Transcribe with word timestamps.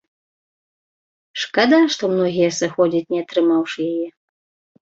Шкада, 1.43 1.79
што 1.97 2.03
многія 2.15 2.49
сыходзяць, 2.61 3.05
не 3.17 3.23
атрымаўшы 3.27 3.79
яе. 3.93 4.07